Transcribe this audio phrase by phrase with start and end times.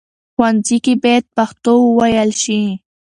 [0.33, 2.61] ښوونځي کې بايد پښتو وويل شي.